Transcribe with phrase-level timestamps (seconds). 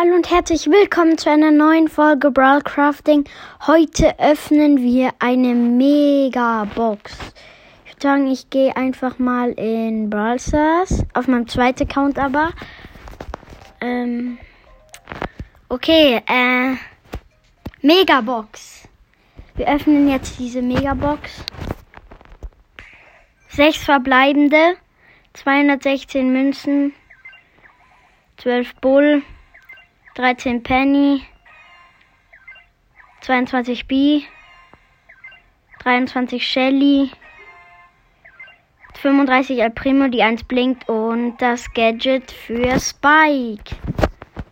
[0.00, 3.24] Hallo und herzlich willkommen zu einer neuen Folge Brawl Crafting.
[3.66, 7.18] Heute öffnen wir eine Mega Box.
[7.84, 12.50] Ich würde sagen, ich gehe einfach mal in Brawl Stars, auf meinem zweiten Account aber.
[13.80, 14.38] Ähm,
[15.68, 16.76] okay, äh,
[17.82, 18.86] Mega Box.
[19.56, 21.44] Wir öffnen jetzt diese Mega Box.
[23.48, 24.76] Sechs verbleibende,
[25.32, 26.94] 216 Münzen,
[28.36, 29.24] 12 Bull.
[30.18, 31.22] 13 Penny,
[33.20, 34.24] 22 B,
[35.84, 37.12] 23 Shelly,
[38.94, 43.76] 35 El Primo, die 1 blinkt und das Gadget für Spike.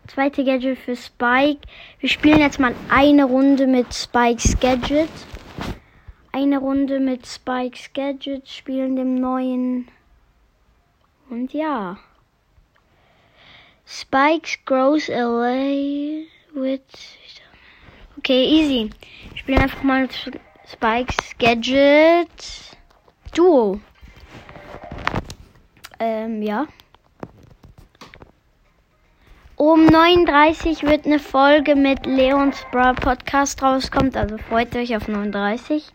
[0.06, 1.62] Zweite Gadget für Spike.
[1.98, 5.10] Wir spielen jetzt mal eine Runde mit Spikes Gadget.
[6.30, 9.88] Eine Runde mit Spikes Gadget, spielen dem neuen.
[11.28, 11.98] Und ja.
[13.88, 16.80] Spikes grows away with.
[18.18, 18.90] Okay, easy.
[19.32, 20.08] Ich spiele einfach mal
[20.66, 22.76] Spikes Gadget
[23.32, 23.80] Duo.
[26.00, 26.66] Ähm, ja.
[29.54, 35.92] Um 39 wird eine Folge mit Leons Bra Podcast rauskommt, also freut euch auf 39.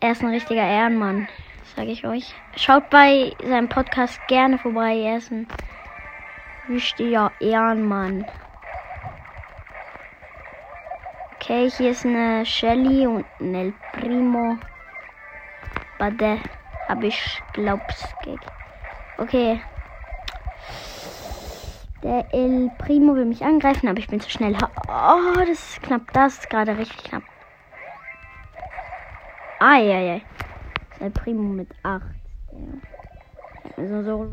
[0.00, 1.28] Er ist ein richtiger Ehrenmann,
[1.76, 2.34] sage ich euch.
[2.56, 5.46] Schaut bei seinem Podcast gerne vorbei, er ist ein
[6.68, 8.26] richtiger Ehrenmann.
[11.34, 14.58] Okay, hier ist eine Shelly und ein El Primo.
[15.98, 16.38] Bade
[16.88, 18.04] habe ich glaub's
[19.18, 19.60] Okay.
[22.02, 24.56] Der El Primo will mich angreifen, aber ich bin zu schnell.
[24.88, 26.12] Oh, das ist knapp.
[26.12, 27.22] Das ist gerade richtig knapp.
[29.58, 30.22] Eieiei.
[31.00, 32.02] El Primo mit 8.
[32.52, 32.58] Ja.
[33.76, 34.32] Also so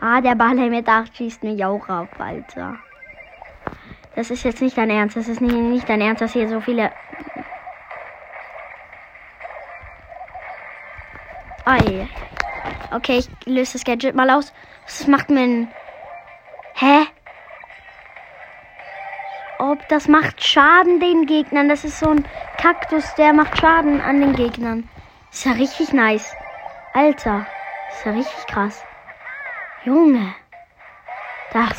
[0.00, 2.76] Ah, der Ball mit 8 schießt mich auch auf, Alter.
[4.14, 5.16] Das ist jetzt nicht dein Ernst.
[5.16, 6.90] Das ist nicht, nicht dein Ernst, dass hier so viele.
[11.64, 12.08] Ei.
[12.92, 14.52] Okay, ich löse das Gadget mal aus.
[14.84, 15.68] Was macht mir
[16.74, 17.06] Hä?
[19.58, 21.68] Ob das macht Schaden den Gegnern?
[21.68, 22.24] Das ist so ein
[22.58, 24.88] Kaktus, der macht Schaden an den Gegnern.
[25.32, 26.36] ist ja richtig nice.
[26.92, 27.46] Alter,
[27.90, 28.84] ist ja richtig krass.
[29.86, 30.34] Junge.
[31.52, 31.76] Das,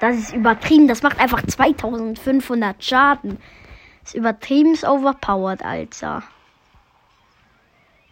[0.00, 0.88] das ist übertrieben.
[0.88, 3.38] Das macht einfach 2500 Schaden.
[4.00, 6.22] Das ist übertrieben overpowered, Alter.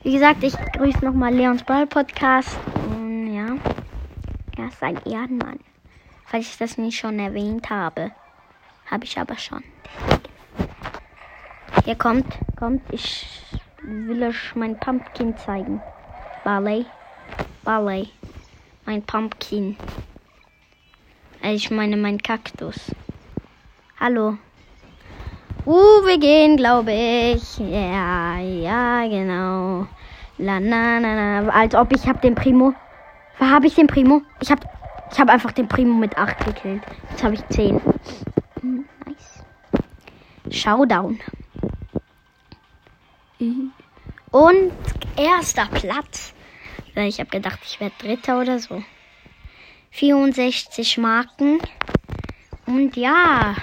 [0.03, 2.59] Wie gesagt, ich grüße nochmal Leons Ball Podcast.
[2.91, 3.57] Und ja.
[4.59, 5.61] Er ist ein Ehrenmann.
[6.27, 8.11] Falls ich das nicht schon erwähnt habe.
[8.91, 9.65] Habe ich aber schon.
[11.87, 12.27] Hier kommt,
[12.59, 12.83] kommt.
[12.93, 13.27] Ich
[13.81, 15.81] will euch mein Pumpkin zeigen.
[16.45, 16.85] Ballet.
[17.65, 18.11] Ballet.
[18.93, 19.75] Mein Pumpkin.
[21.41, 22.91] Also ich meine mein Kaktus.
[23.99, 24.37] Hallo.
[25.65, 27.57] Uh, wir gehen, glaube ich.
[27.57, 29.87] Ja, ja, genau.
[30.37, 31.49] La na na na.
[31.49, 32.75] Als ob ich hab den Primo.
[33.41, 34.21] Habe ich den Primo?
[34.43, 34.61] Ich hab
[35.11, 36.83] ich habe einfach den Primo mit 8 gekillt.
[37.13, 37.81] Jetzt habe ich 10.
[38.61, 39.43] Hm, nice.
[40.51, 41.19] Showdown.
[44.33, 44.73] Und
[45.17, 46.35] erster Platz.
[46.95, 48.83] Ich habe gedacht, ich werde Dritter oder so.
[49.91, 51.59] 64 Marken.
[52.67, 53.55] Und ja.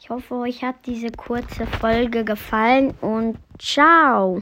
[0.00, 4.38] Ich hoffe, euch hat diese kurze Folge gefallen und ciao.